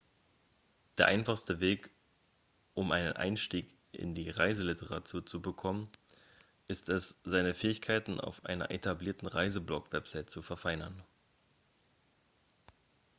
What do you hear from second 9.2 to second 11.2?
reiseblog-webseite zu verfeinern